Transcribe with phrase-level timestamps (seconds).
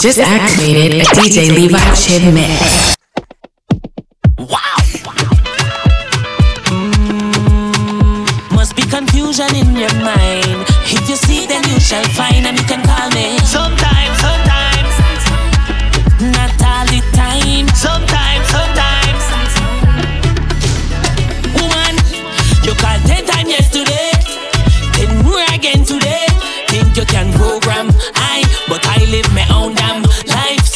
[0.00, 2.96] just activated a DJ Levi Chin mix.
[4.38, 4.58] Wow.
[6.70, 10.66] Mm, must be confusion in your mind.
[10.86, 13.38] If you see, then you shall find, and you can call me.
[13.40, 13.61] Sometimes,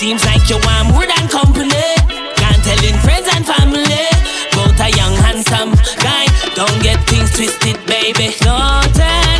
[0.07, 1.83] Seems like you want more than company.
[2.39, 4.07] Can't tell in friends and family.
[4.55, 6.27] Both a young handsome guy.
[6.55, 8.33] Don't get things twisted, baby.
[8.39, 9.36] Don't expect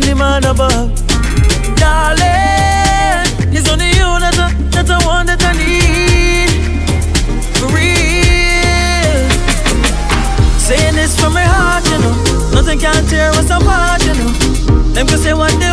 [0.00, 0.94] from the man above.
[1.76, 6.50] Darling, it's only you that I, that I want that I need.
[7.58, 9.28] For real.
[10.58, 12.14] Saying this from my heart, you know.
[12.54, 14.32] Nothing can tear us apart, you know.
[14.94, 15.69] Them can say what they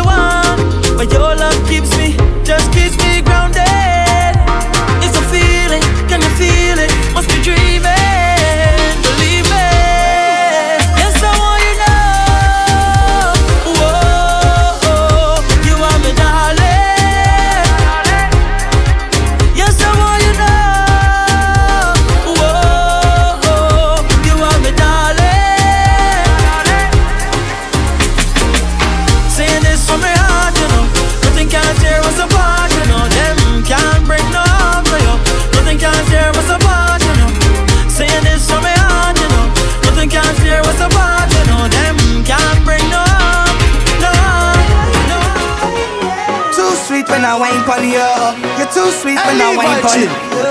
[48.72, 50.00] too sweet when I wine pon.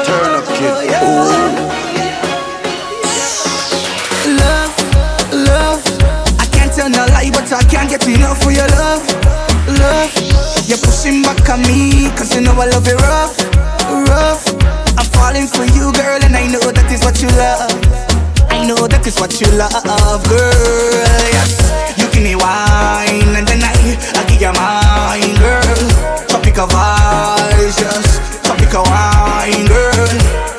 [0.05, 0.73] Turn up, kid.
[1.03, 1.57] Ooh.
[4.41, 4.73] Love,
[5.33, 5.81] love.
[6.39, 9.03] I can't tell no lie, but I can't get enough for your love,
[9.79, 10.11] love.
[10.67, 13.37] You're pushing back on me, cause you know I love it rough,
[14.09, 14.43] rough.
[14.97, 17.71] I'm falling for you, girl, and I know that is what you love.
[18.49, 21.27] I know that is what you love, girl.
[21.31, 21.55] Yes,
[21.97, 23.75] you give me wine, and then I,
[24.17, 25.77] I give you mine, girl.
[26.27, 28.06] Tropical vibes, yes.
[28.77, 30.05] Tropical wine, girl.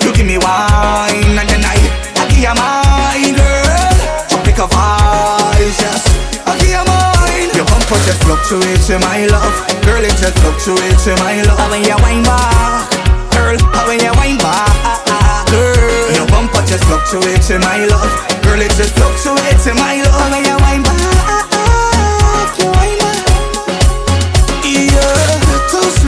[0.03, 1.79] You give me wine, and then I,
[2.19, 3.95] I give you mine, girl.
[4.27, 6.03] Tropical vibes, yes.
[6.43, 7.47] I give you mine.
[7.55, 9.55] Your bumper just fluctuates in my love,
[9.87, 10.03] girl.
[10.03, 11.63] It just fluctuates in my love.
[11.71, 12.91] When you wine back,
[13.31, 13.55] girl.
[13.87, 16.11] When you wine back, girl.
[16.11, 18.11] Your bumper just fluctuates in my love,
[18.43, 18.59] girl.
[18.59, 20.27] It just fluctuates in my love.
[20.35, 21.55] When you wine back,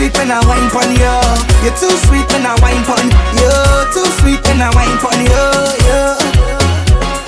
[0.00, 1.16] sweet when I wine pon you.
[1.60, 3.04] You're too sweet when I wine pon
[3.36, 3.52] you.
[3.92, 5.44] Too sweet when I wine pon you.
[5.84, 6.16] Yeah.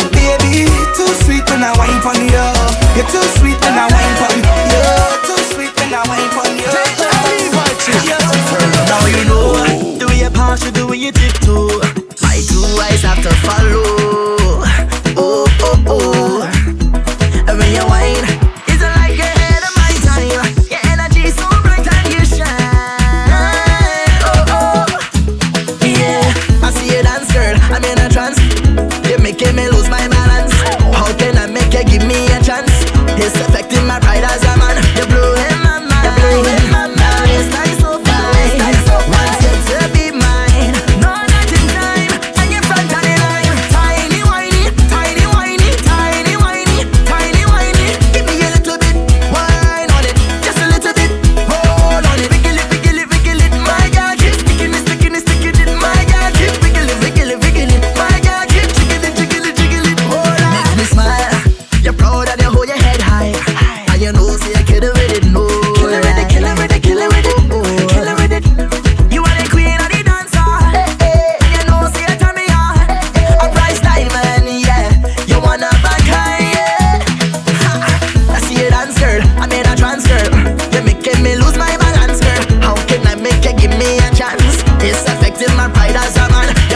[0.09, 0.65] Baby,
[0.97, 2.49] too sweet when I wine pon you.
[2.97, 4.89] You're too sweet when I wine pon you.
[5.29, 6.73] Too sweet when I wine pon you.
[8.89, 9.53] Now you know
[10.01, 11.77] the way you pass, the way you tiptoe.
[12.25, 13.85] My two eyes have to follow.
[15.21, 16.49] Oh oh oh.
[17.49, 18.25] And when you whine,
[29.43, 29.72] You're making me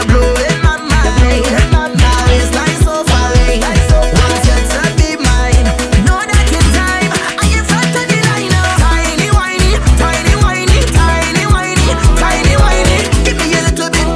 [0.07, 1.43] blowing my mind.
[2.31, 3.03] It's like so
[4.47, 5.67] you to be mine,
[6.07, 8.53] know that in time I am front of the line.
[8.79, 12.97] Tiny whiny, tiny whiny, tiny whiny, tiny whiny.
[13.25, 14.07] Give me a little bit,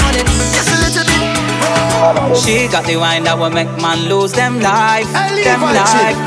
[0.00, 1.20] on it, just a little bit.
[1.64, 2.32] Oh.
[2.40, 6.18] She got the wine that will make man lose them life, them life.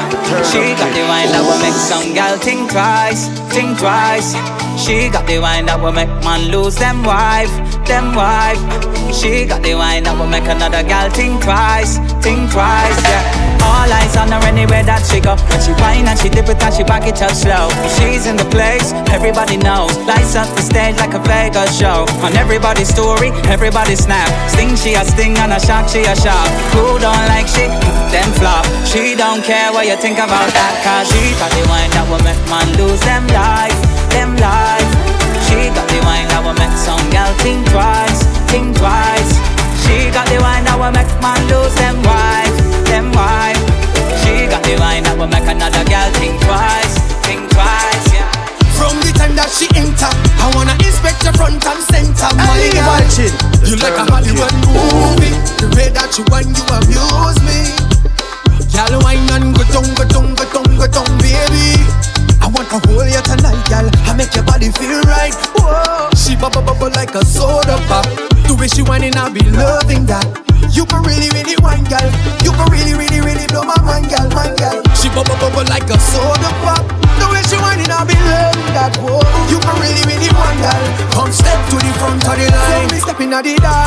[0.52, 4.36] She got the wine that will make some gal think twice, think twice.
[4.88, 7.52] She got the wine that will make man lose them wife,
[7.84, 8.56] them wife.
[9.12, 13.68] She got the wine that will make another gal think twice, think twice, yeah.
[13.68, 15.36] All eyes on her anywhere that she go.
[15.52, 17.68] When she wine and she dip it and she back it up slow.
[18.00, 19.92] She's in the place, everybody knows.
[20.08, 22.08] Lights up the stage like a Vegas show.
[22.24, 24.32] On everybody's story, everybody snap.
[24.56, 26.48] Sting she a sting and a shock she a shock.
[26.72, 27.68] Who don't like she
[28.08, 28.64] Them flop.
[28.88, 30.80] She don't care what you think about that.
[30.80, 33.87] Cause she got the wine that will make man lose them life
[34.18, 34.87] them lie.
[75.58, 76.86] supple like a soda pop.
[77.18, 79.22] The way she whining, I be loving that whoa.
[79.50, 80.76] You can really, really wonder.
[81.14, 82.90] Come step to the front of the line.
[82.90, 83.87] So me stepping at the dance.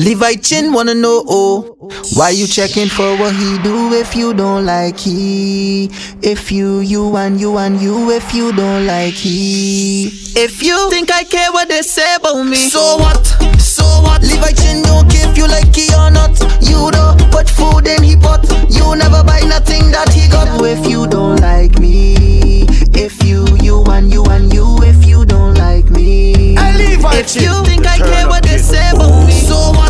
[0.00, 1.76] Levi Chin wanna know oh,
[2.14, 5.90] why you checking for what he do if you don't like he?
[6.22, 10.06] If you, you and you and you if you don't like he.
[10.34, 13.26] If you think I care what they say about me, so what?
[13.60, 14.22] So what?
[14.22, 16.32] Levi Chin don't care if you like he or not.
[16.62, 18.48] You don't put food in he pot.
[18.70, 20.48] You never buy nothing that he got.
[20.64, 22.64] If you don't like me,
[22.96, 26.56] if you, you and you and you if you don't like me.
[26.56, 29.89] I Levi if you think I care what they say about me, so what?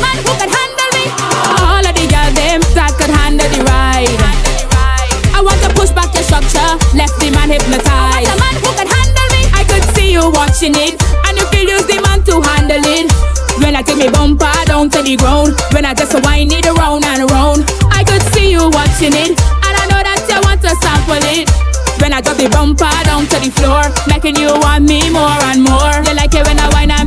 [0.00, 0.26] But
[10.16, 11.00] you watching it.
[11.26, 12.40] And you can't get me number.
[12.40, 12.56] Why?
[13.76, 17.28] I took the bumper down to the ground, when I just wind it around and
[17.28, 21.20] around, I could see you watching it, and I know that you want to sample
[21.36, 21.52] it.
[22.00, 25.60] When I drop the bumper down to the floor, making you want me more and
[25.60, 25.92] more.
[26.08, 27.06] You like it when I whine and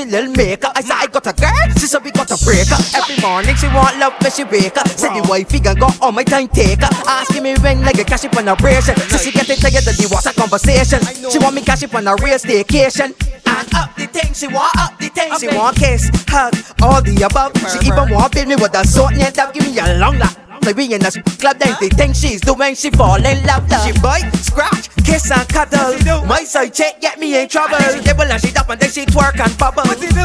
[0.00, 0.70] she little maker.
[0.74, 2.78] I said I got a girl, she said we got a breaker.
[2.96, 4.88] Every morning she want love when she wake up.
[4.88, 6.88] Said the wifey figure go all my time taker.
[7.06, 8.96] Asking me when like a cash up on a operation.
[9.10, 11.00] So she getting tired of the WhatsApp conversation.
[11.30, 13.12] She want me cash up on a real staycation.
[13.46, 15.32] And up the thing, she want up the thing.
[15.38, 17.52] She want kiss, hug, all the above.
[17.72, 20.39] She even want build me with a sort and give me a long lock
[20.74, 24.30] me Rihanna, she clap dainty Think she's doing, she fall in love, love She bite,
[24.36, 28.50] scratch, kiss and cuddle My side check, get me in trouble She dibble and she
[28.52, 29.84] dab and then she twerk and bubble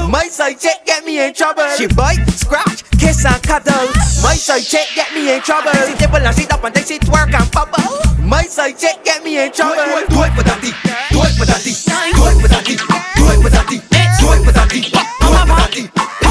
[0.10, 3.88] My side check, get me in trouble She bite, scratch, kiss and cuddle
[4.22, 7.00] My side check, get me in trouble She dibble and she dab and then she
[7.00, 9.76] twerk and bubble My side check, get me in trouble
[10.10, 10.72] Do it for daddy,
[11.12, 14.52] do it for daddy Do it for daddy, do it for daddy Do it for
[14.52, 16.25] daddy, do it for daddy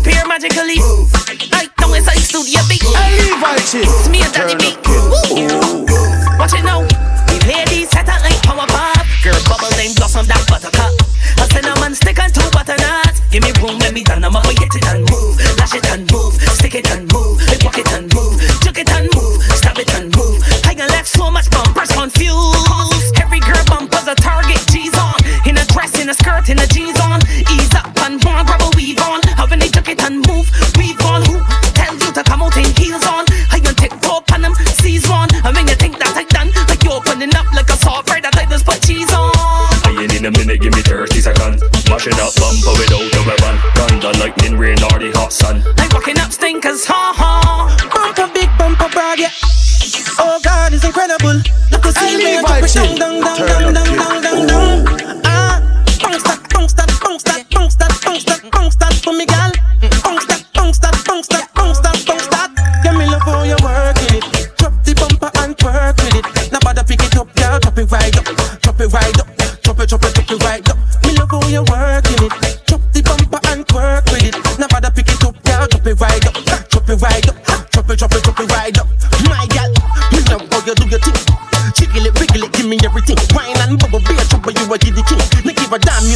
[0.00, 0.78] appear magically.
[1.50, 3.54] Like, no, it's like Studio I leave Levi.
[3.82, 4.76] It's me and Daddy B.
[5.34, 5.87] Woo.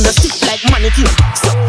[0.03, 1.07] in a like mannequin.
[1.37, 1.62] So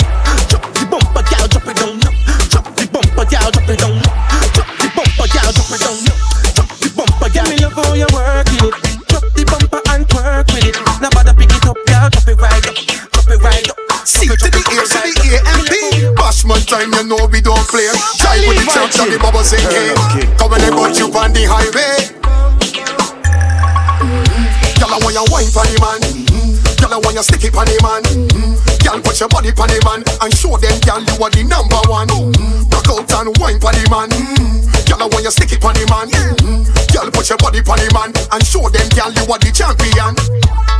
[27.13, 28.01] and you stick it on the man.
[28.09, 28.57] Mm-hmm.
[28.81, 31.77] Girl, put your body on the man and show them, girl, you are the number
[31.85, 32.09] one.
[32.09, 32.73] Mm-hmm.
[32.73, 34.09] Rock out and wine on the man.
[34.09, 34.65] Mm-hmm.
[34.89, 36.09] Girl, when you stick it on the man.
[36.09, 36.65] Mm-hmm.
[36.89, 40.17] Girl, put your body on the man and show them, girl, you are the champion.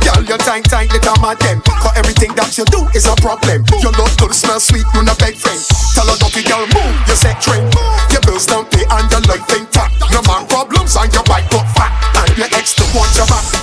[0.02, 1.62] Girl, you're tight, tight, little mad them.
[1.62, 3.62] Cause everything that you do is a problem.
[3.78, 5.62] Your love good, smell sweet, you not big friend.
[5.94, 7.70] Tell a don't girl, move, you set trend.
[8.10, 9.90] Your bills don't pay and your life ain't top.
[10.10, 11.63] No man problems and your bike go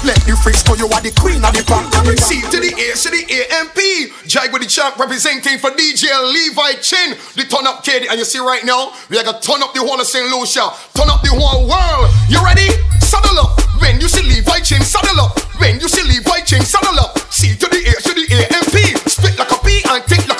[0.02, 1.86] let the freaks call you are the queen of the pop.
[2.18, 3.22] C to the A, to the
[3.54, 3.78] AMP.
[4.26, 7.14] Jag with the champ representing for DJ Levi Chin.
[7.38, 9.86] The turn up kid, and you see right now, we are gonna turn up the
[9.86, 10.26] whole of St.
[10.34, 12.10] Lucia, turn up the whole world.
[12.34, 12.66] You ready?
[12.98, 13.62] Saddle up.
[13.78, 15.38] When you see Levi Chin, saddle up.
[15.62, 17.22] When you see Levi Chin, saddle up.
[17.30, 19.06] C to the A, to the AMP.
[19.06, 20.31] Spit like a bee and think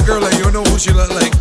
[0.00, 1.32] that girl and you know who she look like?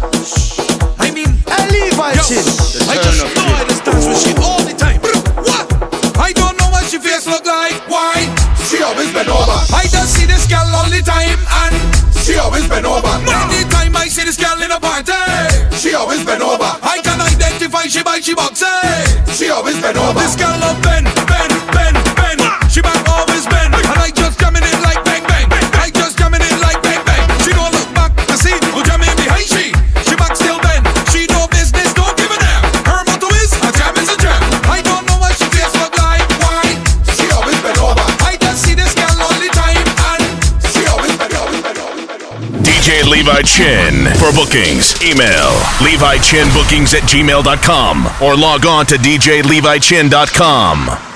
[0.99, 1.31] I mean,
[1.71, 2.43] Levi yo, Chin.
[2.87, 4.99] I just know I just dance with she all the time.
[4.99, 5.67] What?
[6.19, 7.75] I don't know what she face look like.
[7.87, 8.27] Why?
[8.67, 9.57] She always bend over.
[9.71, 11.75] I just see this girl all the time and
[12.19, 13.07] she always bend over.
[13.27, 15.15] Anytime I see this girl in a party,
[15.75, 16.69] she always bend over.
[16.83, 18.63] I can identify she by she box.
[19.35, 20.19] She always bend over.
[20.19, 20.81] This girl love
[43.29, 44.05] Levi Chin.
[44.15, 45.51] For bookings, email
[45.85, 51.08] LeviChinBookings at gmail.com or log on to DJLeviChin.com.